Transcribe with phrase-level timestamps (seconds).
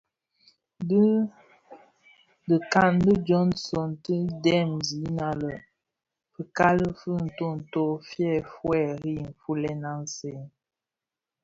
[0.87, 1.01] Bi
[2.47, 5.53] dhikan di Johnson ti dhem zina lè
[6.33, 10.39] fikali fi ntonto fi fyèri nfulèn aň sèè.